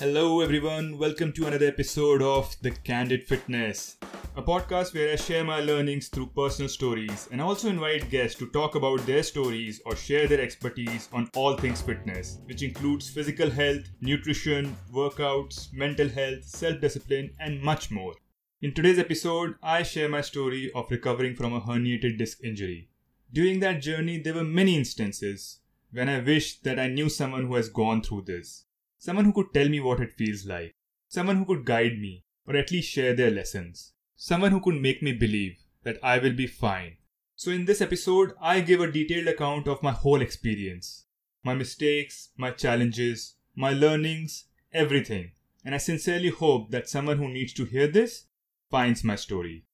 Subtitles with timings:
[0.00, 0.96] Hello, everyone.
[0.96, 3.98] Welcome to another episode of The Candid Fitness,
[4.34, 8.46] a podcast where I share my learnings through personal stories and also invite guests to
[8.46, 13.50] talk about their stories or share their expertise on all things fitness, which includes physical
[13.50, 18.14] health, nutrition, workouts, mental health, self discipline, and much more.
[18.62, 22.88] In today's episode, I share my story of recovering from a herniated disc injury.
[23.30, 25.60] During that journey, there were many instances
[25.92, 28.64] when I wished that I knew someone who has gone through this
[29.00, 30.76] someone who could tell me what it feels like,
[31.08, 35.02] someone who could guide me or at least share their lessons, someone who could make
[35.02, 36.98] me believe that I will be fine.
[37.34, 41.06] So, in this episode, I give a detailed account of my whole experience
[41.42, 44.44] my mistakes, my challenges, my learnings,
[44.74, 45.32] everything.
[45.64, 48.26] And I sincerely hope that someone who needs to hear this
[48.70, 49.64] finds my story.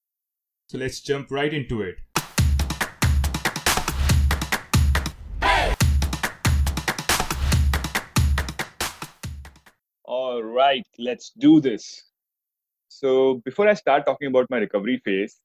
[0.69, 1.97] So, let's jump right into it.
[10.56, 12.05] Right, let's do this.
[12.89, 15.36] So, before I start talking about my recovery phase,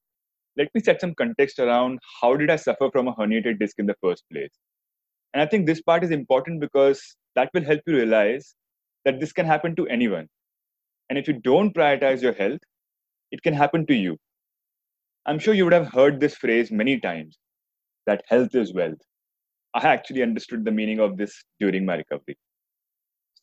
[0.57, 3.85] let me set some context around how did I suffer from a herniated disc in
[3.85, 4.51] the first place.
[5.33, 7.01] And I think this part is important because
[7.35, 8.55] that will help you realize
[9.05, 10.27] that this can happen to anyone.
[11.09, 12.59] And if you don't prioritize your health,
[13.31, 14.17] it can happen to you.
[15.25, 17.37] I'm sure you would have heard this phrase many times
[18.07, 19.01] that health is wealth.
[19.73, 22.37] I actually understood the meaning of this during my recovery.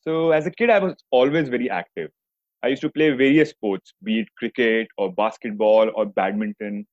[0.08, 2.10] So as a kid, I was always very active.
[2.62, 6.86] I used to play various sports, be it cricket or basketball or badminton.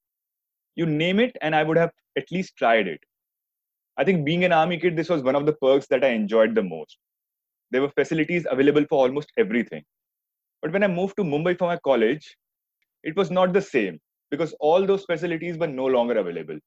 [0.75, 2.99] You name it, and I would have at least tried it.
[3.97, 6.55] I think being an army kid, this was one of the perks that I enjoyed
[6.55, 6.97] the most.
[7.71, 9.83] There were facilities available for almost everything.
[10.61, 12.37] But when I moved to Mumbai for my college,
[13.03, 13.99] it was not the same
[14.31, 16.59] because all those facilities were no longer available.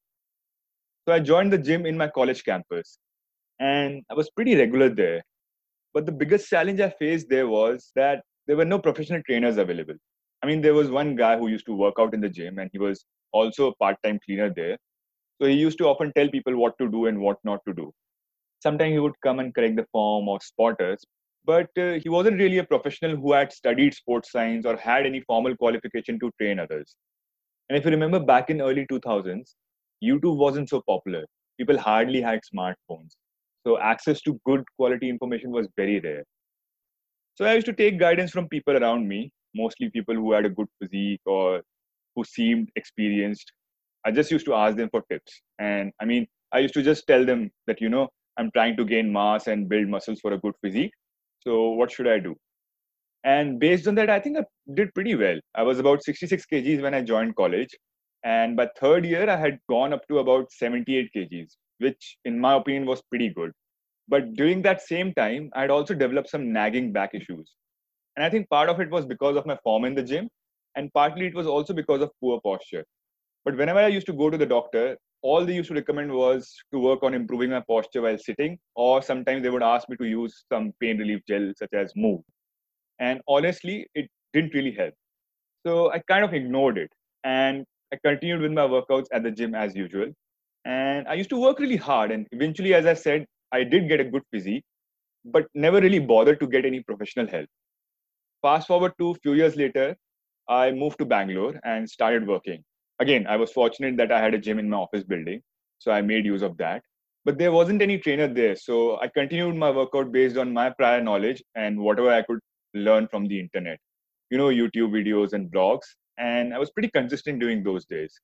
[1.07, 2.99] So I joined the gym in my college campus
[3.59, 5.23] and I was pretty regular there.
[5.93, 9.95] But the biggest challenge I faced there was that there were no professional trainers available.
[10.43, 12.69] I mean, there was one guy who used to work out in the gym, and
[12.71, 14.77] he was also a part time cleaner there.
[15.41, 17.91] So he used to often tell people what to do and what not to do.
[18.61, 21.03] Sometimes he would come and correct the form or spot us,
[21.45, 25.21] but uh, he wasn't really a professional who had studied sports science or had any
[25.21, 26.95] formal qualification to train others.
[27.69, 29.55] And if you remember back in early 2000s,
[30.03, 31.25] YouTube wasn't so popular.
[31.57, 33.15] People hardly had smartphones.
[33.65, 36.23] So access to good quality information was very rare.
[37.35, 40.49] So I used to take guidance from people around me, mostly people who had a
[40.49, 41.61] good physique or
[42.15, 43.51] who seemed experienced.
[44.05, 45.41] I just used to ask them for tips.
[45.59, 48.85] And I mean, I used to just tell them that, you know, I'm trying to
[48.85, 50.93] gain mass and build muscles for a good physique.
[51.41, 52.35] So what should I do?
[53.23, 55.39] And based on that, I think I did pretty well.
[55.55, 57.75] I was about 66 kgs when I joined college.
[58.23, 62.55] And by third year, I had gone up to about 78 kgs, which in my
[62.55, 63.51] opinion was pretty good.
[64.07, 67.53] But during that same time, I had also developed some nagging back issues.
[68.15, 70.29] And I think part of it was because of my form in the gym,
[70.75, 72.85] and partly it was also because of poor posture.
[73.45, 76.53] But whenever I used to go to the doctor, all they used to recommend was
[76.73, 80.05] to work on improving my posture while sitting, or sometimes they would ask me to
[80.05, 82.23] use some pain relief gel such as Moov.
[82.99, 84.93] And honestly, it didn't really help.
[85.65, 86.91] So I kind of ignored it.
[87.23, 90.07] And I continued with my workouts at the gym as usual.
[90.65, 92.11] And I used to work really hard.
[92.11, 94.63] And eventually, as I said, I did get a good physique,
[95.25, 97.47] but never really bothered to get any professional help.
[98.41, 99.95] Fast forward to a few years later,
[100.47, 102.63] I moved to Bangalore and started working.
[102.99, 105.41] Again, I was fortunate that I had a gym in my office building,
[105.79, 106.83] so I made use of that.
[107.25, 111.01] But there wasn't any trainer there, so I continued my workout based on my prior
[111.01, 112.39] knowledge and whatever I could
[112.73, 113.79] learn from the internet.
[114.29, 115.85] You know, YouTube videos and blogs,
[116.17, 118.19] and I was pretty consistent during those days.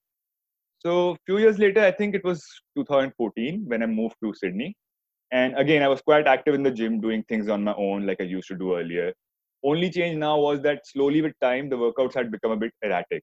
[0.78, 2.44] So a few years later, I think it was
[2.76, 4.74] 2014 when I moved to Sydney.
[5.32, 8.20] And again, I was quite active in the gym doing things on my own like
[8.20, 9.12] I used to do earlier.
[9.64, 13.22] Only change now was that slowly with time, the workouts had become a bit erratic.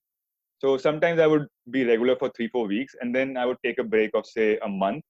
[0.60, 3.80] So sometimes I would be regular for three, four weeks, and then I would take
[3.80, 5.04] a break of say a month.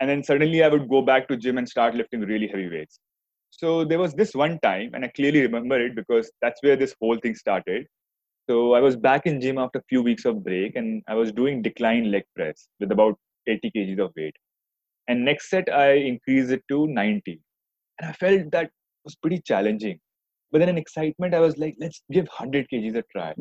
[0.00, 2.98] And then suddenly I would go back to gym and start lifting really heavy weights.
[3.50, 6.94] So there was this one time, and I clearly remember it because that's where this
[7.00, 7.86] whole thing started.
[8.48, 11.32] So I was back in gym after a few weeks of break, and I was
[11.32, 14.34] doing decline leg press with about 80 kgs of weight.
[15.08, 17.40] And next set, I increased it to 90.
[18.00, 18.70] And I felt that
[19.04, 19.98] was pretty challenging.
[20.52, 23.34] But then in excitement, I was like, let's give 100 kgs a try.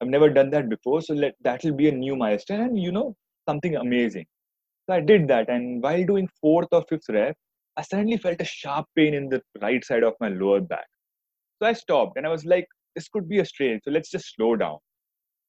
[0.00, 2.92] I've never done that before, so let that will be a new milestone and you
[2.92, 3.16] know
[3.48, 4.26] something amazing.
[4.88, 7.36] So I did that, and while doing fourth or fifth rep,
[7.76, 10.86] I suddenly felt a sharp pain in the right side of my lower back.
[11.62, 14.34] So I stopped and I was like, this could be a strain, so let's just
[14.34, 14.78] slow down.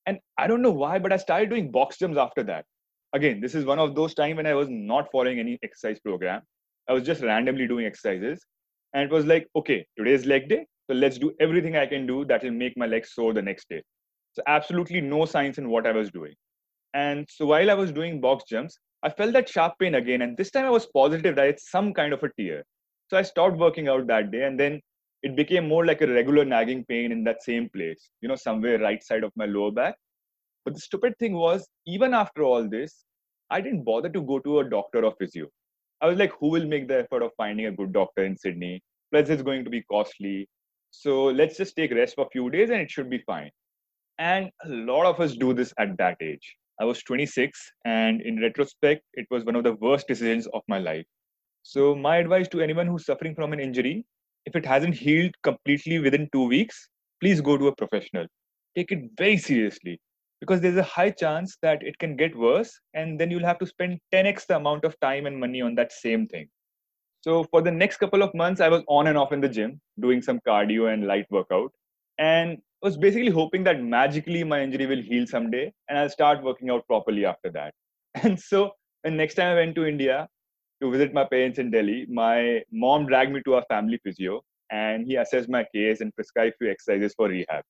[0.05, 2.65] And I don't know why, but I started doing box jumps after that
[3.13, 6.41] again, this is one of those times when I was not following any exercise program.
[6.89, 8.45] I was just randomly doing exercises.
[8.93, 10.65] And it was like, okay, today is leg day.
[10.89, 13.69] So let's do everything I can do that will make my legs sore the next
[13.69, 13.81] day.
[14.33, 16.33] So absolutely no science in what I was doing.
[16.93, 20.21] And so while I was doing box jumps, I felt that sharp pain again.
[20.21, 22.63] And this time I was positive that it's some kind of a tear.
[23.09, 24.43] So I stopped working out that day.
[24.43, 24.81] And then
[25.23, 28.79] it became more like a regular nagging pain in that same place, you know, somewhere
[28.79, 29.95] right side of my lower back.
[30.65, 33.05] But the stupid thing was, even after all this,
[33.49, 35.47] I didn't bother to go to a doctor or physio.
[36.01, 38.81] I was like, who will make the effort of finding a good doctor in Sydney?
[39.11, 40.47] Plus, it's going to be costly.
[40.89, 43.51] So let's just take rest for a few days and it should be fine.
[44.17, 46.55] And a lot of us do this at that age.
[46.79, 50.79] I was 26, and in retrospect, it was one of the worst decisions of my
[50.79, 51.05] life.
[51.61, 54.03] So, my advice to anyone who's suffering from an injury
[54.45, 56.87] if it hasn't healed completely within two weeks,
[57.19, 58.25] please go to a professional.
[58.75, 59.99] Take it very seriously
[60.39, 63.65] because there's a high chance that it can get worse and then you'll have to
[63.65, 66.47] spend 10x the amount of time and money on that same thing.
[67.21, 69.79] So for the next couple of months, I was on and off in the gym
[69.99, 71.71] doing some cardio and light workout.
[72.17, 76.71] And was basically hoping that magically my injury will heal someday and I'll start working
[76.71, 77.73] out properly after that.
[78.23, 78.71] And so
[79.05, 80.27] next time I went to India
[80.81, 84.41] to visit my parents in Delhi, my mom dragged me to a family physio
[84.71, 87.63] and he assessed my case and prescribed few exercises for rehab.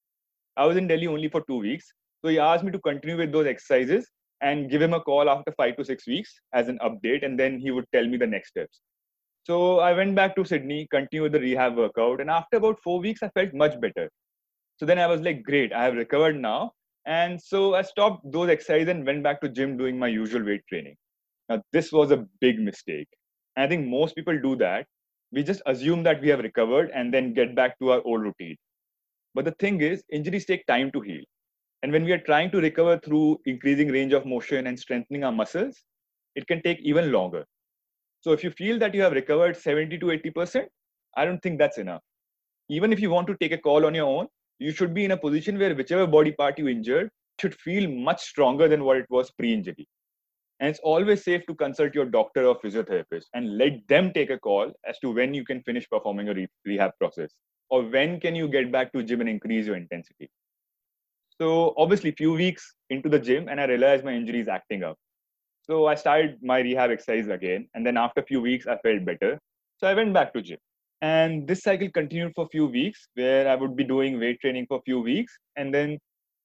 [0.57, 1.91] I was in Delhi only for two weeks
[2.23, 4.07] so he asked me to continue with those exercises
[4.41, 7.59] and give him a call after five to six weeks as an update, and then
[7.59, 8.81] he would tell me the next steps.
[9.43, 13.23] So I went back to Sydney, continued the rehab workout, and after about four weeks,
[13.23, 14.09] I felt much better.
[14.77, 16.73] So then I was like, great, I have recovered now.
[17.05, 20.61] And so I stopped those exercises and went back to gym doing my usual weight
[20.69, 20.95] training.
[21.51, 23.09] Now, this was a big mistake.
[23.57, 24.85] And I think most people do that.
[25.33, 28.55] We just assume that we have recovered and then get back to our old routine.
[29.35, 31.23] But the thing is, injuries take time to heal.
[31.83, 35.31] And when we are trying to recover through increasing range of motion and strengthening our
[35.33, 35.83] muscles,
[36.35, 37.43] it can take even longer.
[38.21, 40.67] So if you feel that you have recovered 70 to 80%,
[41.17, 42.01] I don't think that's enough.
[42.69, 44.27] Even if you want to take a call on your own,
[44.59, 47.09] you should be in a position where whichever body part you injured
[47.41, 49.85] should feel much stronger than what it was pre-injury.
[50.61, 54.37] And it's always safe to consult your doctor or physiotherapist and let them take a
[54.37, 57.31] call as to when you can finish performing a rehab process
[57.71, 60.29] or when can you get back to gym and increase your intensity.
[61.39, 64.97] So obviously, few weeks into the gym, and I realized my injury is acting up.
[65.63, 69.03] So I started my rehab exercise again, and then after a few weeks, I felt
[69.05, 69.39] better.
[69.77, 70.59] So I went back to gym,
[71.01, 74.67] and this cycle continued for a few weeks, where I would be doing weight training
[74.67, 75.97] for a few weeks, and then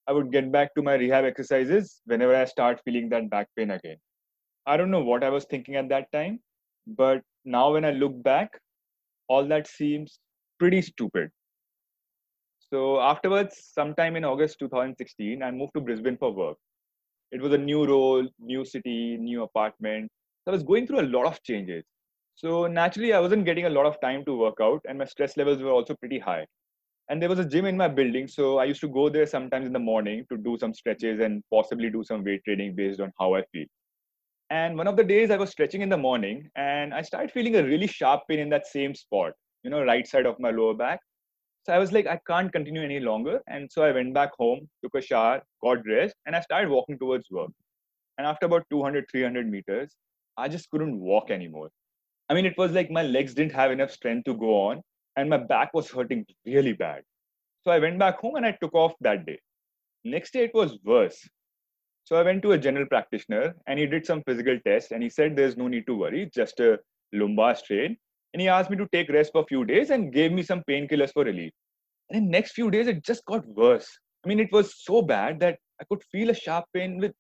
[0.08, 3.70] I would get back to my rehab exercises whenever I start feeling that back pain
[3.70, 3.97] again.
[4.67, 6.41] I don't know what I was thinking at that time,
[6.87, 8.58] but now when I look back,
[9.29, 10.20] all that seems
[10.58, 11.31] pretty stupid.
[12.70, 16.58] So afterwards, sometime in August 2016, I moved to Brisbane for work.
[17.32, 20.11] It was a new role, new city, new apartment.
[20.44, 21.85] So I was going through a lot of changes.
[22.35, 25.37] So naturally, I wasn't getting a lot of time to work out, and my stress
[25.37, 26.47] levels were also pretty high.
[27.08, 29.67] And there was a gym in my building, so I used to go there sometimes
[29.67, 33.12] in the morning to do some stretches and possibly do some weight training based on
[33.19, 33.67] how I feel.
[34.50, 37.56] And one of the days I was stretching in the morning, and I started feeling
[37.56, 39.32] a really sharp pain in that same spot,
[39.62, 41.00] you know, right side of my lower back.
[41.64, 43.41] So I was like, I can't continue any longer.
[43.49, 46.99] And so I went back home, took a shower, got dressed, and I started walking
[46.99, 47.50] towards work.
[48.19, 49.97] And after about 200, 300 meters,
[50.37, 51.70] I just couldn't walk anymore.
[52.29, 54.82] I mean, it was like my legs didn't have enough strength to go on,
[55.16, 57.02] and my back was hurting really bad.
[57.62, 59.41] So I went back home and I took off that day.
[60.05, 61.29] Next day, it was worse.
[62.05, 65.10] So I went to a general practitioner and he did some physical tests and he
[65.10, 66.79] said there's no need to worry, just a
[67.12, 67.96] lumbar strain
[68.36, 70.62] and he asked me to take rest for a few days and gave me some
[70.69, 71.52] painkillers for relief.
[72.10, 73.88] And in next few days, it just got worse.
[74.22, 77.12] I mean, it was so bad that I could feel a sharp pain with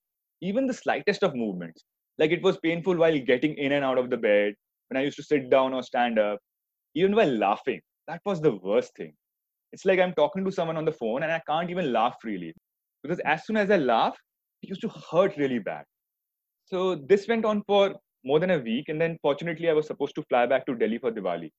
[0.42, 1.84] even the slightest of movements.
[2.18, 4.56] Like it was painful while getting in and out of the bed,
[4.90, 6.38] when I used to sit down or stand up,
[6.96, 7.80] even while laughing.
[8.08, 9.12] That was the worst thing.
[9.72, 12.54] It's like I'm talking to someone on the phone and I can't even laugh freely.
[13.02, 14.16] Because as soon as I laugh,
[14.62, 15.84] it used to hurt really bad.
[16.64, 18.88] So this went on for more than a week.
[18.88, 21.50] And then fortunately, I was supposed to fly back to Delhi for Diwali.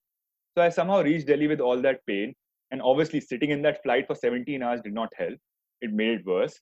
[0.58, 2.34] So I somehow reached Delhi with all that pain.
[2.72, 5.38] And obviously, sitting in that flight for 17 hours did not help.
[5.82, 6.60] It made it worse.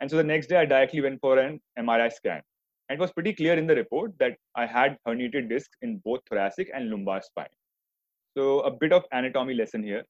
[0.00, 2.40] And so the next day, I directly went for an MRI scan.
[2.88, 6.20] And it was pretty clear in the report that I had herniated discs in both
[6.28, 7.46] thoracic and lumbar spine.
[8.36, 10.04] So, a bit of anatomy lesson here.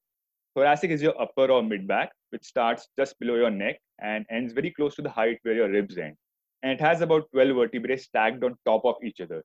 [0.55, 4.53] Thoracic is your upper or mid back, which starts just below your neck and ends
[4.53, 6.15] very close to the height where your ribs end
[6.63, 9.43] and it has about 12 vertebrae stacked on top of each other.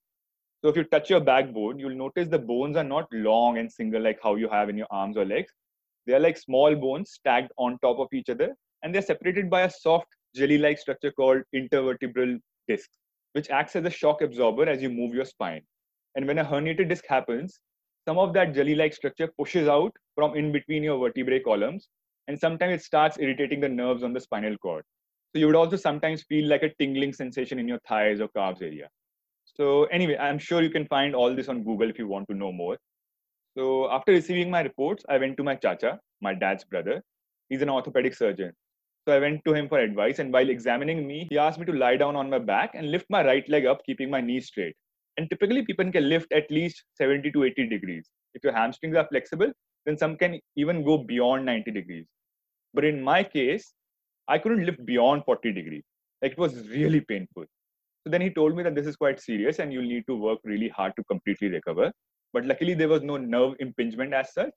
[0.62, 4.00] So if you touch your backbone, you'll notice the bones are not long and single
[4.00, 5.52] like how you have in your arms or legs.
[6.06, 9.62] They are like small bones stacked on top of each other, and they're separated by
[9.62, 12.88] a soft jelly-like structure called intervertebral disc,
[13.32, 15.62] which acts as a shock absorber as you move your spine.
[16.14, 17.58] And when a herniated disc happens,
[18.08, 21.88] some of that jelly-like structure pushes out from in between your vertebrae columns.
[22.26, 24.82] And sometimes it starts irritating the nerves on the spinal cord.
[25.30, 28.62] So you would also sometimes feel like a tingling sensation in your thighs or calves
[28.62, 28.88] area.
[29.44, 32.34] So anyway, I'm sure you can find all this on Google if you want to
[32.34, 32.78] know more.
[33.58, 37.02] So after receiving my reports, I went to my chacha, my dad's brother.
[37.50, 38.52] He's an orthopedic surgeon.
[39.06, 41.72] So I went to him for advice, and while examining me, he asked me to
[41.72, 44.76] lie down on my back and lift my right leg up, keeping my knee straight.
[45.18, 48.08] And typically, people can lift at least 70 to 80 degrees.
[48.34, 49.52] If your hamstrings are flexible,
[49.84, 52.06] then some can even go beyond 90 degrees.
[52.72, 53.74] But in my case,
[54.28, 55.82] I couldn't lift beyond 40 degrees.
[56.22, 57.44] Like it was really painful.
[58.04, 60.38] So then he told me that this is quite serious and you'll need to work
[60.44, 61.90] really hard to completely recover.
[62.32, 64.52] But luckily, there was no nerve impingement as such.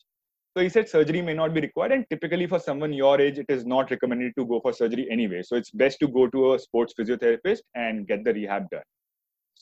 [0.56, 3.46] So he said surgery may not be required, and typically for someone your age, it
[3.48, 5.42] is not recommended to go for surgery anyway.
[5.44, 8.84] So it's best to go to a sports physiotherapist and get the rehab done.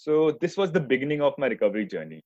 [0.01, 2.21] So this was the beginning of my recovery journey.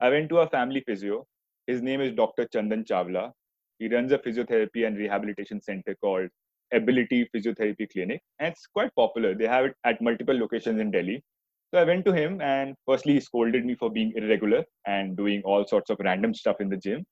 [0.00, 1.26] I went to a family physio.
[1.66, 2.46] His name is Dr.
[2.46, 3.32] Chandan Chawla.
[3.78, 6.30] He runs a physiotherapy and rehabilitation center called
[6.72, 9.34] Ability Physiotherapy Clinic, and it's quite popular.
[9.34, 11.22] They have it at multiple locations in Delhi.
[11.70, 15.42] So I went to him, and firstly, he scolded me for being irregular and doing
[15.44, 17.04] all sorts of random stuff in the gym.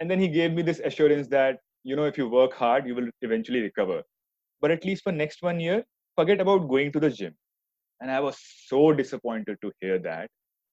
[0.00, 2.94] And then he gave me this assurance that, you know, if you work hard, you
[2.94, 4.02] will eventually recover.
[4.62, 5.84] But at least for next one year,
[6.16, 7.34] forget about going to the gym.
[8.02, 10.28] And I was so disappointed to hear that.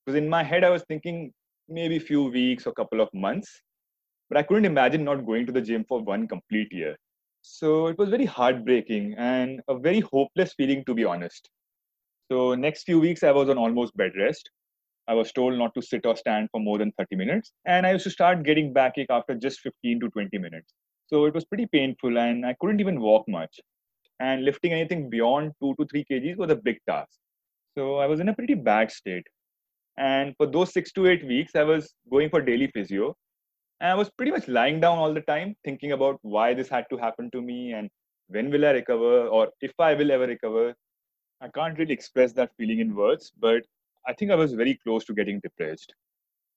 [0.05, 1.33] Because in my head, I was thinking
[1.69, 3.61] maybe a few weeks or a couple of months.
[4.29, 6.97] But I couldn't imagine not going to the gym for one complete year.
[7.41, 11.49] So it was very heartbreaking and a very hopeless feeling, to be honest.
[12.31, 14.49] So next few weeks, I was on almost bed rest.
[15.07, 17.51] I was told not to sit or stand for more than 30 minutes.
[17.65, 20.73] And I used to start getting backache after just 15 to 20 minutes.
[21.07, 23.59] So it was pretty painful and I couldn't even walk much.
[24.19, 27.17] And lifting anything beyond two to three kgs was a big task.
[27.77, 29.25] So I was in a pretty bad state.
[29.97, 33.15] And for those six to eight weeks, I was going for daily physio.
[33.81, 36.85] And I was pretty much lying down all the time, thinking about why this had
[36.89, 37.89] to happen to me and
[38.27, 40.73] when will I recover or if I will ever recover.
[41.41, 43.63] I can't really express that feeling in words, but
[44.05, 45.93] I think I was very close to getting depressed.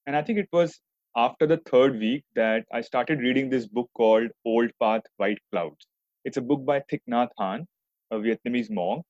[0.07, 0.81] And I think it was
[1.17, 5.87] after the third week that I started reading this book called Old Path, White Clouds.
[6.25, 7.65] It's a book by Thich Nhat Hanh,
[8.11, 9.05] a Vietnamese monk,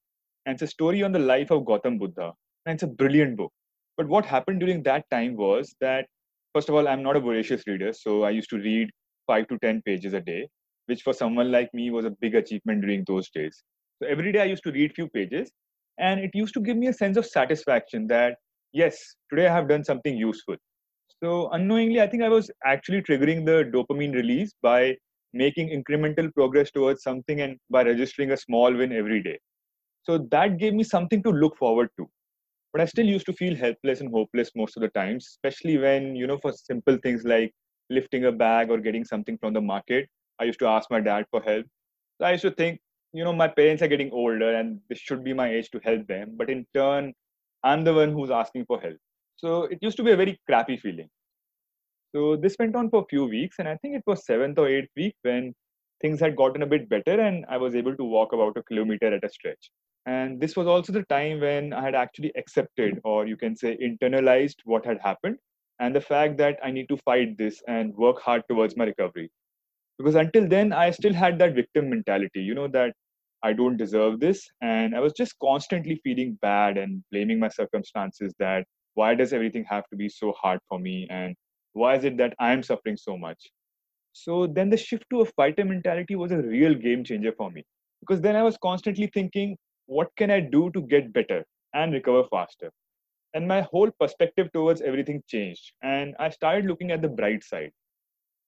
[0.47, 2.33] and it's a story on the life of Gautam Buddha.
[2.67, 3.53] And it's a brilliant book.
[3.97, 6.07] But what happened during that time was that,
[6.55, 8.91] first of all, I'm not a voracious reader, so I used to read
[9.27, 10.49] five to 10 pages a day,
[10.87, 13.63] which for someone like me was a big achievement during those days.
[14.03, 15.51] So every day I used to read few pages,
[15.99, 18.37] and it used to give me a sense of satisfaction that
[18.73, 18.99] yes
[19.31, 20.57] today i have done something useful
[21.23, 24.95] so unknowingly i think i was actually triggering the dopamine release by
[25.33, 29.39] making incremental progress towards something and by registering a small win every day.
[30.03, 32.09] So that gave me something to look forward to.
[32.73, 36.17] But i still used to feel helpless and hopeless most of the times especially when
[36.17, 37.53] you know for simple things like
[37.91, 40.09] lifting a bag or getting something from the market
[40.41, 41.67] i used to ask my dad for help.
[42.19, 42.81] So i used to think
[43.13, 46.07] you know my parents are getting older and this should be my age to help
[46.07, 47.13] them but in turn
[47.63, 48.97] i'm the one who's asking for help.
[49.37, 51.11] So it used to be a very crappy feeling
[52.15, 54.69] so this went on for a few weeks and i think it was seventh or
[54.69, 55.53] eighth week when
[56.01, 59.13] things had gotten a bit better and i was able to walk about a kilometer
[59.15, 59.71] at a stretch
[60.07, 63.77] and this was also the time when i had actually accepted or you can say
[63.89, 65.37] internalized what had happened
[65.81, 69.31] and the fact that i need to fight this and work hard towards my recovery
[69.99, 72.93] because until then i still had that victim mentality you know that
[73.43, 74.49] I don't deserve this.
[74.61, 79.65] And I was just constantly feeling bad and blaming my circumstances that why does everything
[79.69, 81.07] have to be so hard for me?
[81.11, 81.35] And
[81.73, 83.51] why is it that I'm suffering so much?
[84.13, 87.65] So then the shift to a fighter mentality was a real game changer for me
[88.01, 92.25] because then I was constantly thinking, what can I do to get better and recover
[92.25, 92.71] faster?
[93.35, 95.73] And my whole perspective towards everything changed.
[95.83, 97.73] And I started looking at the bright side.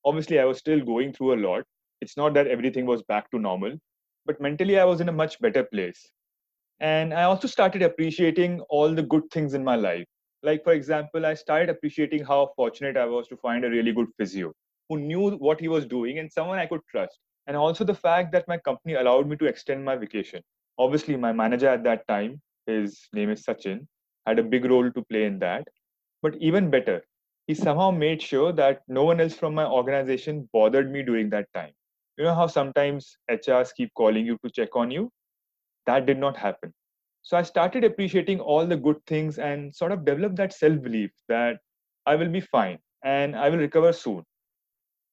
[0.04, 1.64] Obviously, I was still going through a lot.
[2.02, 3.72] It's not that everything was back to normal,
[4.26, 6.10] but mentally I was in a much better place.
[6.80, 10.06] And I also started appreciating all the good things in my life.
[10.44, 14.08] Like, for example, I started appreciating how fortunate I was to find a really good
[14.16, 14.52] physio
[14.88, 17.18] who knew what he was doing and someone I could trust.
[17.48, 20.42] And also the fact that my company allowed me to extend my vacation.
[20.78, 23.86] Obviously, my manager at that time, his name is Sachin,
[24.26, 25.66] had a big role to play in that.
[26.22, 27.02] But even better,
[27.46, 31.52] he somehow made sure that no one else from my organization bothered me during that
[31.54, 31.72] time
[32.16, 35.10] you know how sometimes hrs keep calling you to check on you
[35.86, 36.72] that did not happen
[37.24, 41.10] so i started appreciating all the good things and sort of developed that self belief
[41.28, 41.58] that
[42.06, 44.24] i will be fine and i will recover soon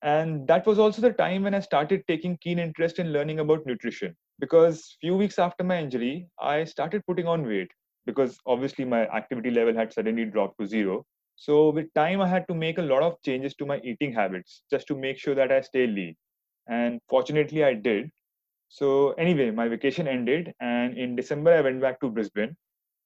[0.03, 3.65] and that was also the time when i started taking keen interest in learning about
[3.65, 7.71] nutrition because few weeks after my injury i started putting on weight
[8.05, 11.03] because obviously my activity level had suddenly dropped to zero
[11.43, 14.51] So with time, I had to make a lot of changes to my eating habits
[14.73, 16.11] just to make sure that I stay lean.
[16.77, 18.09] And fortunately, I did.
[18.73, 22.55] So anyway, my vacation ended, and in December, I went back to Brisbane.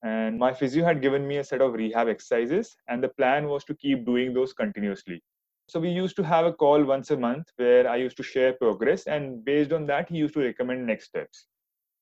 [0.04, 3.64] And my physio had given me a set of rehab exercises, and the plan was
[3.64, 5.24] to keep doing those continuously.
[5.68, 8.54] So we used to have a call once a month where I used to share
[8.54, 11.48] progress, and based on that, he used to recommend next steps.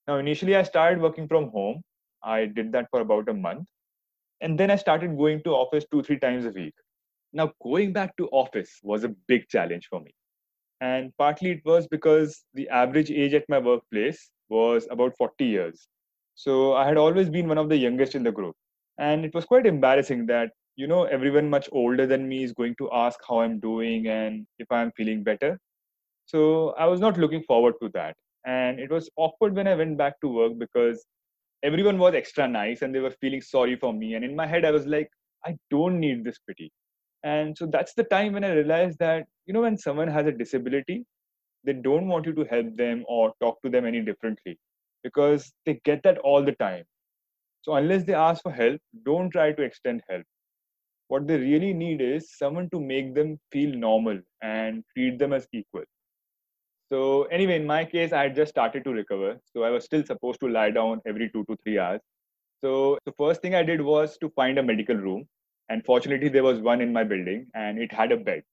[0.10, 1.84] Now, initially, I started working from home.
[2.22, 3.70] I did that for about a month,
[4.42, 6.76] and then I started going to office two, three times a week.
[7.32, 10.14] Now, going back to office was a big challenge for me.
[10.82, 15.88] And partly it was because the average age at my workplace was about 40 years.
[16.36, 18.56] So I had always been one of the youngest in the group.
[18.98, 22.76] And it was quite embarrassing that you know everyone much older than me is going
[22.76, 25.60] to ask how i'm doing and if i'm feeling better
[26.26, 28.16] so i was not looking forward to that
[28.46, 31.06] and it was awkward when i went back to work because
[31.64, 34.66] everyone was extra nice and they were feeling sorry for me and in my head
[34.66, 35.10] i was like
[35.46, 36.72] i don't need this pity
[37.24, 40.32] and so that's the time when i realized that you know when someone has a
[40.32, 41.04] disability
[41.64, 44.58] they don't want you to help them or talk to them any differently
[45.04, 46.84] because they get that all the time
[47.62, 50.26] so unless they ask for help don't try to extend help
[51.14, 55.48] what they really need is someone to make them feel normal and treat them as
[55.54, 55.84] equal.
[56.92, 59.38] So, anyway, in my case, I had just started to recover.
[59.52, 62.02] So, I was still supposed to lie down every two to three hours.
[62.62, 65.26] So, the first thing I did was to find a medical room.
[65.74, 68.44] And fortunately, there was one in my building and it had a bed.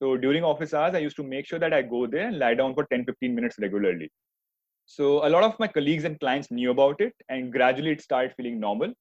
[0.00, 2.54] So, during office hours, I used to make sure that I go there and lie
[2.54, 4.10] down for 10 15 minutes regularly.
[4.86, 8.34] So, a lot of my colleagues and clients knew about it, and gradually it started
[8.36, 8.92] feeling normal.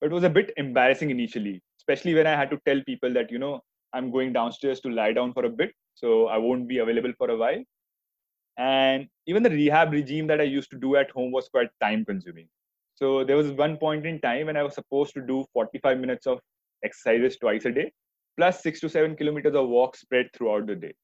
[0.00, 3.30] But it was a bit embarrassing initially especially when I had to tell people that,
[3.30, 3.60] you know,
[3.92, 7.30] I'm going downstairs to lie down for a bit, so I won't be available for
[7.30, 7.62] a while.
[8.56, 12.04] And even the rehab regime that I used to do at home was quite time
[12.04, 12.48] consuming.
[12.94, 16.26] So there was one point in time when I was supposed to do 45 minutes
[16.26, 16.40] of
[16.84, 17.92] exercises twice a day,
[18.36, 20.94] plus six to seven kilometers of walk spread throughout the day.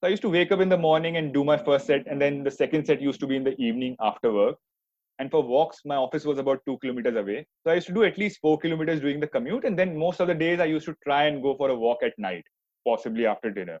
[0.00, 2.20] So I used to wake up in the morning and do my first set, and
[2.20, 4.56] then the second set used to be in the evening after work.
[5.18, 7.46] And for walks, my office was about two kilometers away.
[7.62, 9.64] So I used to do at least four kilometers during the commute.
[9.64, 12.02] And then most of the days, I used to try and go for a walk
[12.02, 12.44] at night,
[12.84, 13.78] possibly after dinner.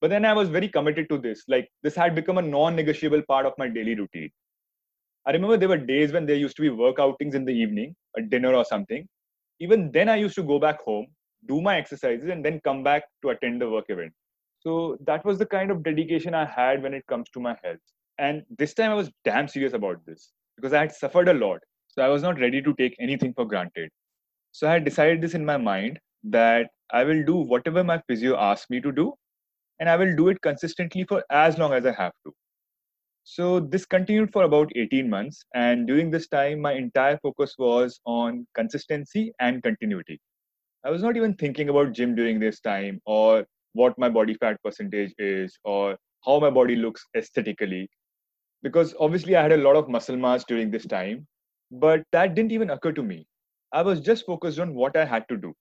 [0.00, 1.42] But then I was very committed to this.
[1.48, 4.30] Like, this had become a non negotiable part of my daily routine.
[5.26, 7.94] I remember there were days when there used to be work outings in the evening,
[8.16, 9.06] a dinner or something.
[9.60, 11.06] Even then, I used to go back home,
[11.46, 14.12] do my exercises, and then come back to attend the work event.
[14.60, 17.78] So that was the kind of dedication I had when it comes to my health.
[18.18, 21.60] And this time I was damn serious about this because I had suffered a lot.
[21.88, 23.90] So I was not ready to take anything for granted.
[24.52, 28.38] So I had decided this in my mind that I will do whatever my physio
[28.38, 29.12] asks me to do,
[29.80, 32.34] and I will do it consistently for as long as I have to.
[33.24, 37.98] So this continued for about 18 months, and during this time, my entire focus was
[38.04, 40.20] on consistency and continuity.
[40.84, 44.62] I was not even thinking about gym during this time or what my body fat
[44.62, 47.88] percentage is or how my body looks aesthetically
[48.62, 51.26] because obviously I had a lot of muscle mass during this time,
[51.70, 53.26] but that didn't even occur to me.
[53.72, 55.54] I was just focused on what I had to do.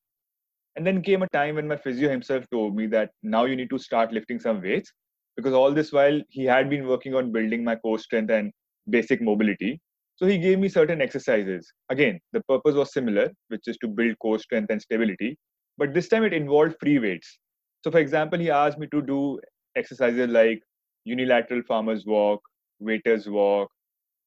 [0.76, 3.70] And then came a time when my physio himself told me that now you need
[3.70, 4.92] to start lifting some weights
[5.36, 8.52] because all this while he had been working on building my core strength and
[8.90, 9.80] basic mobility.
[10.16, 11.72] So he gave me certain exercises.
[11.90, 15.38] Again, the purpose was similar, which is to build core strength and stability,
[15.78, 17.40] but this time it involved free weights.
[17.84, 19.40] So, for example, he asked me to do
[19.76, 20.62] exercises like
[21.06, 22.42] unilateral farmer's walk,
[22.80, 23.70] waiter's walk,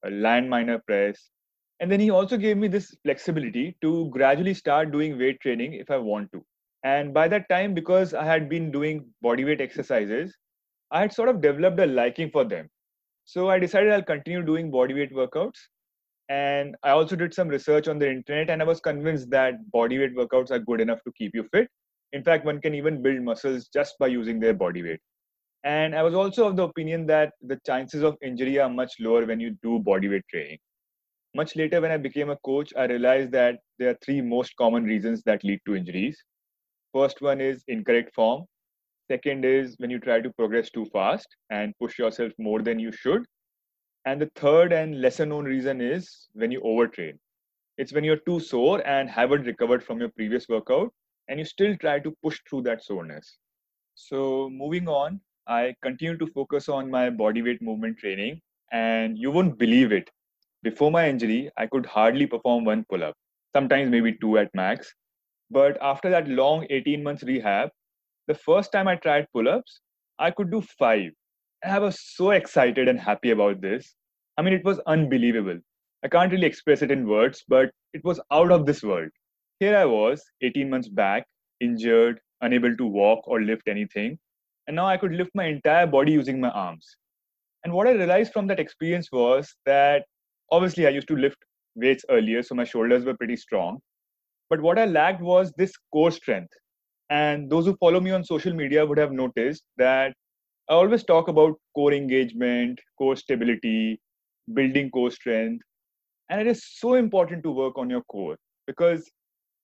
[0.05, 1.31] a landmine press.
[1.81, 5.91] And then he also gave me this flexibility to gradually start doing weight training if
[5.91, 6.45] I want to.
[6.85, 10.37] And by that time, because I had been doing bodyweight exercises,
[10.91, 12.69] I had sort of developed a liking for them.
[13.25, 15.59] So I decided I'll continue doing bodyweight workouts.
[16.29, 20.15] And I also did some research on the internet, and I was convinced that bodyweight
[20.15, 21.69] workouts are good enough to keep you fit.
[22.13, 25.01] In fact, one can even build muscles just by using their body weight.
[25.65, 29.27] And I was also of the opinion that the chances of injury are much lower
[29.27, 30.59] when you do bodyweight training.
[31.35, 34.85] Much later, when I became a coach, I realized that there are three most common
[34.85, 36.17] reasons that lead to injuries.
[36.95, 38.47] First one is incorrect form.
[39.09, 42.91] Second is when you try to progress too fast and push yourself more than you
[42.93, 43.25] should.
[44.05, 47.19] And the third and lesser known reason is when you overtrain.
[47.79, 50.93] It's when you're too sore and haven't recovered from your previous workout
[51.29, 53.39] and you still try to push through that soreness.
[53.95, 58.41] So, moving on, I continue to focus on my body weight movement training,
[58.73, 60.11] and you won't believe it.
[60.63, 63.17] Before my injury, I could hardly perform one pull up,
[63.55, 64.93] sometimes maybe two at max.
[65.51, 67.71] But after that long 18 months rehab,
[68.27, 69.81] the first time I tried pull ups,
[70.19, 71.11] I could do five.
[71.63, 73.95] And I was so excited and happy about this.
[74.37, 75.59] I mean, it was unbelievable.
[76.05, 79.11] I can't really express it in words, but it was out of this world.
[79.61, 81.27] Here I was, 18 months back,
[81.61, 84.19] injured, unable to walk or lift anything.
[84.67, 86.97] And now I could lift my entire body using my arms.
[87.65, 90.05] And what I realized from that experience was that
[90.53, 91.39] obviously I used to lift
[91.75, 93.79] weights earlier, so my shoulders were pretty strong.
[94.51, 96.53] But what I lacked was this core strength.
[97.11, 100.15] And those who follow me on social media would have noticed that
[100.69, 104.01] I always talk about core engagement, core stability,
[104.55, 105.65] building core strength.
[106.29, 109.11] And it is so important to work on your core because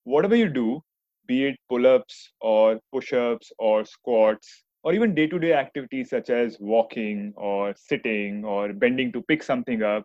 [0.05, 0.81] whatever you do,
[1.27, 6.11] be it pull ups or push ups or squats, or even day to day activities
[6.11, 10.05] such as walking or sitting or bending to pick something up,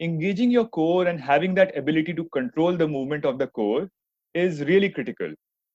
[0.00, 3.88] engaging your core and having that ability to control the movement of the core
[4.34, 5.32] is really critical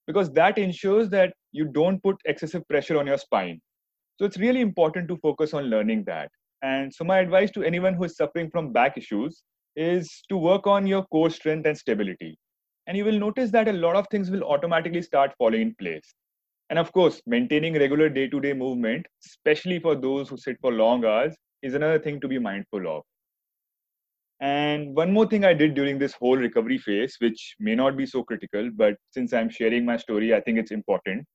[0.07, 3.61] because that ensures that you don't put excessive pressure on your spine.
[4.17, 6.31] So it's really important to focus on learning that.
[6.63, 9.43] And so, my advice to anyone who is suffering from back issues
[9.75, 12.37] is to work on your core strength and stability.
[12.87, 16.15] And you will notice that a lot of things will automatically start falling in place.
[16.69, 20.71] And of course, maintaining regular day to day movement, especially for those who sit for
[20.71, 23.03] long hours, is another thing to be mindful of.
[24.39, 28.05] And one more thing I did during this whole recovery phase, which may not be
[28.05, 31.25] so critical, but since I'm sharing my story, I think it's important.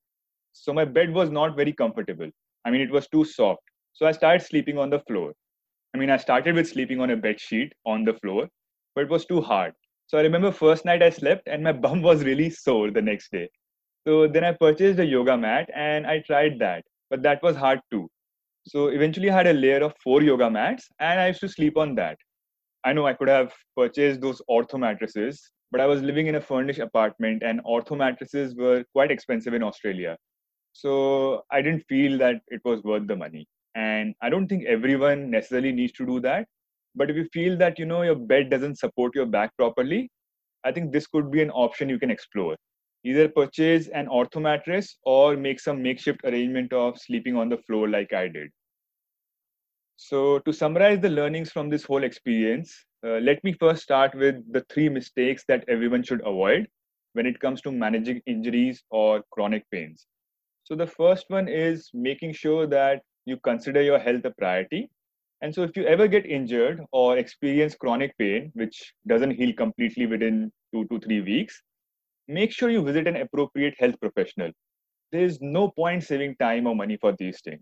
[0.53, 2.29] So my bed was not very comfortable.
[2.65, 3.61] I mean, it was too soft.
[3.93, 5.33] So I started sleeping on the floor.
[5.93, 8.49] I mean, I started with sleeping on a bed sheet on the floor,
[8.95, 9.73] but it was too hard.
[10.07, 13.31] So I remember first night I slept and my bum was really sore the next
[13.31, 13.49] day.
[14.07, 17.81] So then I purchased a yoga mat and I tried that, but that was hard
[17.91, 18.09] too.
[18.67, 21.77] So eventually I had a layer of four yoga mats and I used to sleep
[21.77, 22.17] on that.
[22.85, 26.41] I know I could have purchased those ortho mattresses, but I was living in a
[26.41, 30.17] furnished apartment and ortho mattresses were quite expensive in Australia.
[30.73, 33.47] So I didn't feel that it was worth the money.
[33.75, 36.47] And I don't think everyone necessarily needs to do that.
[36.95, 40.09] But if you feel that you know your bed doesn't support your back properly,
[40.63, 42.55] I think this could be an option you can explore.
[43.05, 47.89] Either purchase an ortho mattress or make some makeshift arrangement of sleeping on the floor
[47.89, 48.49] like I did.
[49.97, 54.35] So, to summarize the learnings from this whole experience, uh, let me first start with
[54.53, 56.67] the three mistakes that everyone should avoid
[57.13, 60.05] when it comes to managing injuries or chronic pains.
[60.63, 64.89] So, the first one is making sure that you consider your health a priority.
[65.41, 70.05] And so, if you ever get injured or experience chronic pain, which doesn't heal completely
[70.05, 71.63] within two to three weeks,
[72.27, 74.51] make sure you visit an appropriate health professional.
[75.11, 77.61] There is no point saving time or money for these things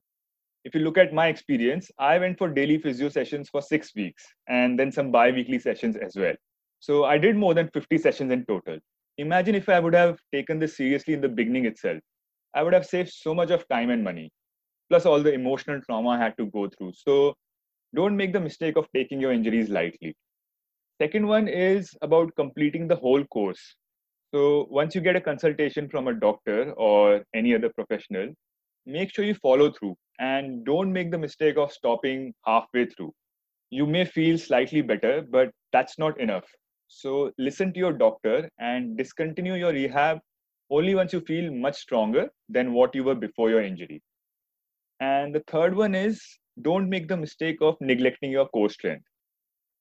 [0.64, 4.24] if you look at my experience, I went for daily physio sessions for six weeks
[4.48, 6.36] and then some bi weekly sessions as well.
[6.80, 8.78] So I did more than 50 sessions in total.
[9.18, 12.00] Imagine if I would have taken this seriously in the beginning itself.
[12.54, 14.32] I would have saved so much of time and money,
[14.90, 16.94] plus all the emotional trauma I had to go through.
[16.96, 17.36] So
[17.96, 20.16] don't make the mistake of taking your injuries lightly.
[21.02, 23.76] Second one is about completing the whole course.
[24.34, 28.30] So once you get a consultation from a doctor or any other professional,
[28.86, 33.14] make sure you follow through and don't make the mistake of stopping halfway through.
[33.72, 36.46] You may feel slightly better, but that's not enough.
[36.88, 40.20] So listen to your doctor and discontinue your rehab
[40.70, 44.02] only once you feel much stronger than what you were before your injury.
[45.00, 46.22] And the third one is
[46.62, 49.06] don't make the mistake of neglecting your core strength.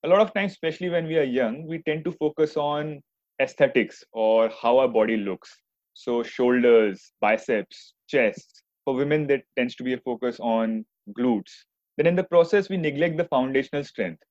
[0.03, 3.01] A lot of times, especially when we are young, we tend to focus on
[3.41, 5.55] aesthetics or how our body looks.
[5.93, 10.85] So, shoulders, biceps, chest, for women, that tends to be a focus on
[11.17, 11.51] glutes.
[11.97, 14.23] Then in the process, we neglect the foundational strength.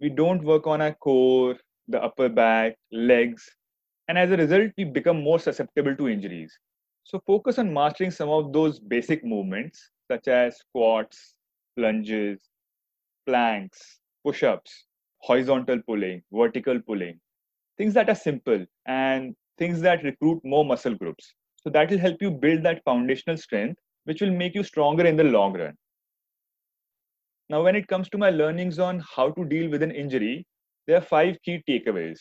[0.00, 1.56] We don't work on our core,
[1.88, 3.48] the upper back, legs,
[4.08, 6.58] and as a result, we become more susceptible to injuries.
[7.04, 11.34] So focus on mastering some of those basic movements, such as squats,
[11.76, 12.40] lunges,
[13.26, 14.86] planks, push-ups,
[15.18, 17.20] horizontal pulling, vertical pulling,
[17.78, 21.34] things that are simple and things that recruit more muscle groups.
[21.56, 25.16] So that will help you build that foundational strength which will make you stronger in
[25.16, 25.74] the long run.
[27.48, 30.46] Now, when it comes to my learnings on how to deal with an injury,
[30.86, 32.18] there are five key takeaways.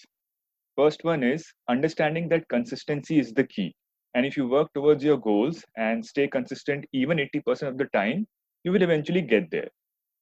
[0.76, 3.74] First one is understanding that consistency is the key.
[4.14, 8.28] And if you work towards your goals and stay consistent even 80% of the time,
[8.64, 9.70] you will eventually get there.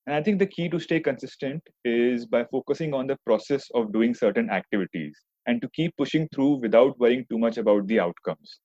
[0.05, 3.91] And I think the key to stay consistent is by focusing on the process of
[3.91, 5.17] doing certain activities
[5.47, 8.59] and to keep pushing through without worrying too much about the outcomes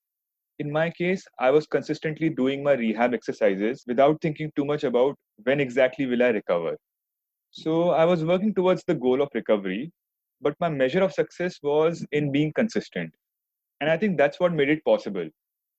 [0.59, 5.15] in my case, I was consistently doing my rehab exercises without thinking too much about
[5.43, 6.77] when exactly will I recover.
[7.51, 9.91] So I was working towards the goal of recovery,
[10.41, 13.13] but my measure of success was in being consistent.
[13.81, 15.27] And I think that's what made it possible.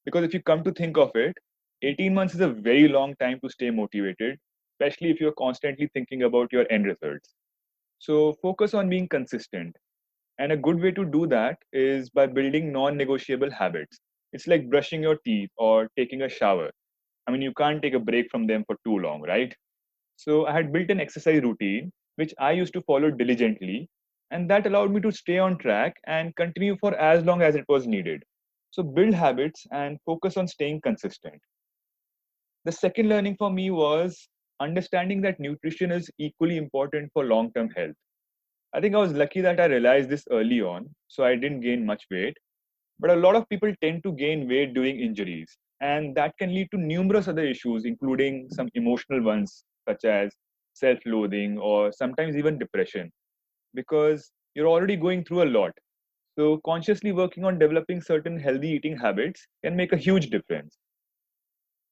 [0.05, 1.37] Because if you come to think of it,
[1.83, 4.39] 18 months is a very long time to stay motivated,
[4.75, 7.35] especially if you're constantly thinking about your end results.
[7.99, 9.77] So focus on being consistent.
[10.39, 13.99] And a good way to do that is by building non negotiable habits
[14.33, 16.71] It's like brushing your teeth or taking a shower.
[17.27, 19.55] I mean, you can't take a break from them for too long, right?
[20.17, 23.89] So I had built an exercise routine, which I used to follow diligently,
[24.31, 27.65] and that allowed me to stay on track and continue for as long as it
[27.69, 28.23] was needed.
[28.71, 31.41] So build habits and focus on staying consistent.
[32.67, 34.29] The second learning for me was
[34.61, 37.97] understanding that nutrition is equally important for long term health.
[38.75, 41.87] I think I was lucky that I realized this early on, so I didn't gain
[41.87, 42.37] much weight.
[43.01, 46.71] But a lot of people tend to gain weight during injuries, and that can lead
[46.73, 50.35] to numerous other issues, including some emotional ones, such as
[50.75, 53.11] self loathing or sometimes even depression,
[53.75, 55.73] because you're already going through a lot.
[56.39, 60.79] So, consciously working on developing certain healthy eating habits can make a huge difference.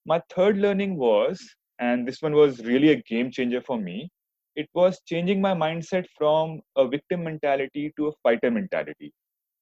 [0.07, 4.11] My third learning was, and this one was really a game changer for me,
[4.57, 9.12] it was changing my mindset from a victim mentality to a fighter mentality.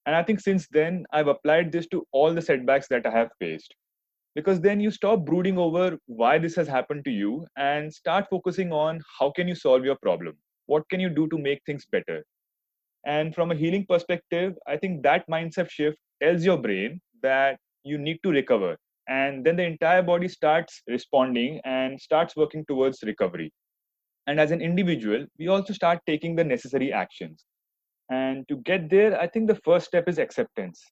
[0.06, 3.30] And I think since then, I've applied this to all the setbacks that I have
[3.38, 3.74] faced.
[4.34, 8.72] Because then you stop brooding over why this has happened to you and start focusing
[8.72, 10.36] on how can you solve your problem?
[10.66, 12.24] What can you do to make things better?
[13.04, 17.98] And from a healing perspective, I think that mindset shift tells your brain that you
[17.98, 18.76] need to recover.
[19.08, 23.52] And then the entire body starts responding and starts working towards recovery.
[24.26, 27.44] And as an individual, we also start taking the necessary actions.
[28.12, 30.82] And to get there, I think the first step is acceptance.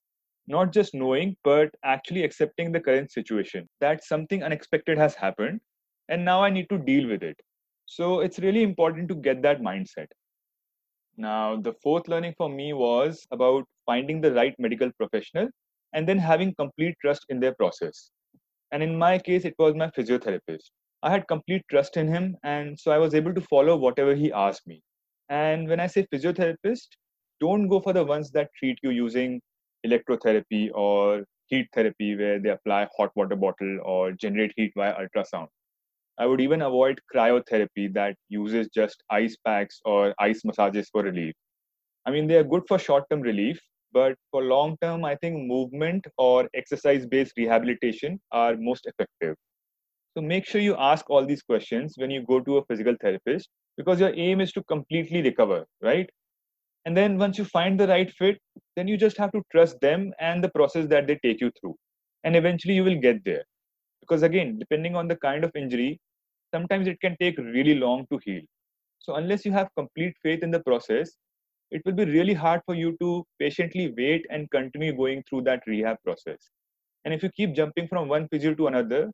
[0.47, 5.61] Not just knowing, but actually accepting the current situation that something unexpected has happened
[6.09, 7.39] and now I need to deal with it.
[7.85, 10.07] So it's really important to get that mindset.
[11.17, 15.47] Now, the fourth learning for me was about finding the right medical professional
[15.93, 18.09] and then having complete trust in their process.
[18.71, 20.71] And in my case, it was my physiotherapist.
[21.03, 24.31] I had complete trust in him, and so I was able to follow whatever he
[24.31, 24.81] asked me.
[25.29, 26.87] And when I say physiotherapist,
[27.41, 29.41] don't go for the ones that treat you using
[29.85, 35.47] electrotherapy or heat therapy, where they apply hot water bottle or generate heat via ultrasound.
[36.17, 41.33] I would even avoid cryotherapy that uses just ice packs or ice massages for relief.
[42.05, 43.59] I mean, they are good for short term relief,
[43.91, 49.35] but for long term, I think movement or exercise based rehabilitation are most effective.
[50.15, 53.49] So make sure you ask all these questions when you go to a physical therapist
[53.77, 56.09] because your aim is to completely recover, right?
[56.85, 58.39] And then once you find the right fit,
[58.75, 61.75] then you just have to trust them and the process that they take you through.
[62.23, 63.43] And eventually you will get there.
[63.99, 65.99] Because again, depending on the kind of injury,
[66.53, 68.41] sometimes it can take really long to heal.
[68.99, 71.11] So unless you have complete faith in the process,
[71.71, 75.63] it will be really hard for you to patiently wait and continue going through that
[75.67, 76.49] rehab process.
[77.05, 79.11] And if you keep jumping from one physio to another,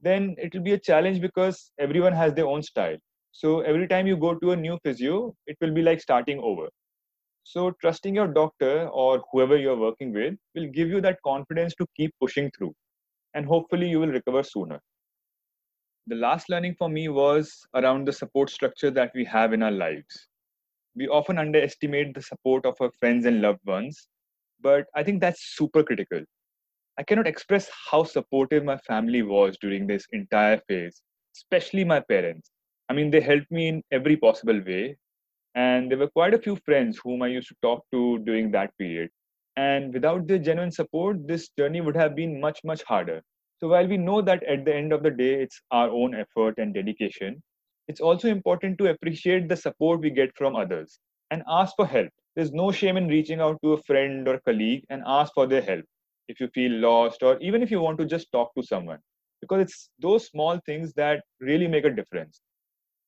[0.00, 2.96] then it will be a challenge because everyone has their own style.
[3.32, 6.68] So every time you go to a new physio, it will be like starting over.
[7.44, 11.86] So trusting your doctor or whoever you're working with will give you that confidence to
[11.96, 12.74] keep pushing through.
[13.34, 14.80] And hopefully you will recover sooner.
[16.06, 19.70] The last learning for me was around the support structure that we have in our
[19.70, 20.28] lives.
[20.96, 24.08] We often underestimate the support of our friends and loved ones,
[24.60, 26.22] but I think that's super critical
[26.98, 31.00] I cannot express how supportive my family was during this entire phase,
[31.34, 32.50] especially my parents.
[32.90, 34.96] I mean, they helped me in every possible way.
[35.54, 38.76] And there were quite a few friends whom I used to talk to during that
[38.78, 39.10] period.
[39.56, 43.22] And without their genuine support, this journey would have been much, much harder.
[43.58, 46.54] So while we know that at the end of the day, it's our own effort
[46.58, 47.42] and dedication,
[47.88, 50.98] it's also important to appreciate the support we get from others
[51.30, 52.08] and ask for help.
[52.36, 55.62] There's no shame in reaching out to a friend or colleague and ask for their
[55.62, 55.84] help
[56.28, 59.00] if you feel lost, or even if you want to just talk to someone,
[59.40, 62.40] because it's those small things that really make a difference.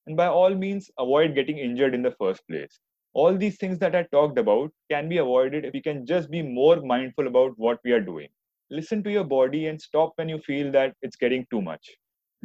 [0.07, 2.81] And by all means, avoid getting injured in the first place.
[3.15, 6.43] All these things that I talked about can be avoided if we can just be
[6.43, 8.29] more mindful about what we are doing.
[8.71, 11.91] Listen to your body and stop when you feel that it's getting too much.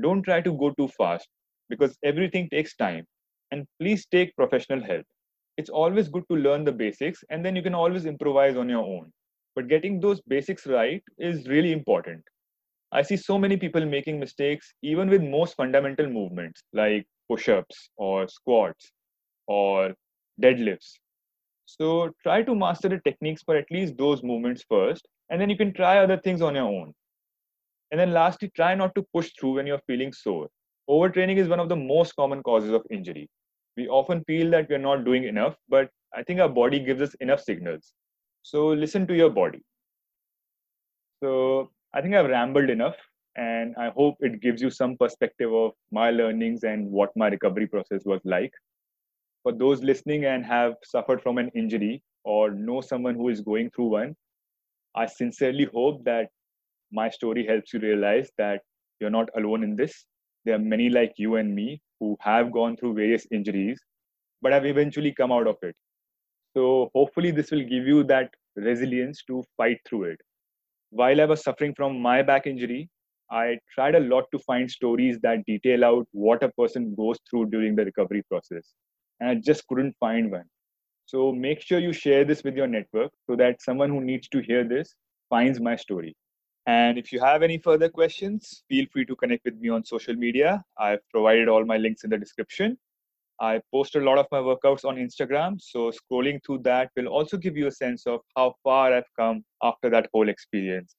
[0.02, 1.28] Don't try to go too fast
[1.70, 3.06] because everything takes time.
[3.52, 5.06] And please take professional help.
[5.58, 8.84] It's always good to learn the basics and then you can always improvise on your
[8.84, 9.12] own.
[9.56, 12.24] But getting those basics right is really important.
[12.91, 17.90] I see so many people making mistakes even with most fundamental movements like push ups
[17.98, 18.92] or squats
[19.48, 19.94] or
[20.42, 20.94] deadlifts.
[21.66, 25.58] So try to master the techniques for at least those movements first, and then you
[25.58, 26.94] can try other things on your own.
[27.92, 30.48] And then lastly, try not to push through when you're feeling sore.
[30.90, 33.30] Overtraining is one of the most common causes of injury.
[33.76, 37.13] We often feel that we're not doing enough, but I think our body gives us
[37.16, 37.94] enough signals.
[38.44, 39.62] So listen to your body.
[41.22, 42.96] So I think I've rambled enough,
[43.38, 47.67] and I hope it gives you some perspective of my learnings and what my recovery
[47.67, 48.52] process was like.
[49.43, 53.69] For those listening and have suffered from an injury or know someone who is going
[53.69, 54.15] through one,
[54.95, 56.30] I sincerely hope that
[56.91, 58.62] my story helps you realize that
[59.00, 60.06] you're not alone in this.
[60.45, 63.80] There are many like you and me who have gone through various injuries,
[64.41, 65.76] but have eventually come out of it.
[66.56, 70.21] So hopefully, this will give you that resilience to fight through it.
[70.89, 72.89] While I was suffering from my back injury,
[73.30, 77.48] I tried a lot to find stories that detail out what a person goes through
[77.48, 78.74] during the recovery process.
[79.20, 80.46] And I just couldn't find one.
[81.06, 84.40] So make sure you share this with your network so that someone who needs to
[84.42, 84.96] hear this
[85.30, 86.16] finds my story.
[86.66, 90.16] And if you have any further questions, feel free to connect with me on social
[90.16, 90.63] media.
[90.78, 92.78] I've provided all my links in the description.
[93.40, 97.38] I post a lot of my workouts on Instagram, so scrolling through that will also
[97.38, 100.96] give you a sense of how far I've come after that whole experience.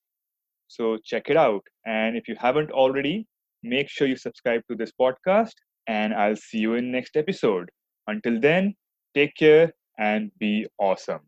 [0.69, 1.63] So check it out.
[1.87, 3.27] And if you haven't already,
[3.63, 5.55] make sure you subscribe to this podcast,
[5.87, 7.69] and I'll see you in next episode.
[8.07, 8.75] Until then,
[9.15, 11.21] take care and be awesome.